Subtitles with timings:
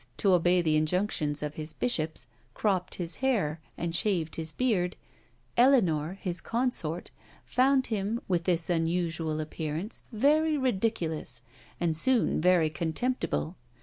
[0.17, 4.95] to obey the injunctions of his bishops, cropped his hair, and shaved his beard,
[5.55, 7.11] Eleanor, his consort,
[7.45, 11.43] found him, with this unusual appearance, very ridiculous,
[11.79, 13.57] and soon very contemptible.